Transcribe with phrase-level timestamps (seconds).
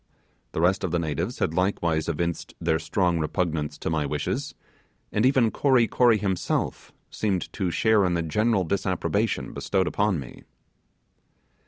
[0.53, 4.55] The rest of the natives had likewise evinced their strong repugnance to my wishes,
[5.11, 10.41] and even Kory Kory himself seemed to share in the general disapprobation bestowed upon me.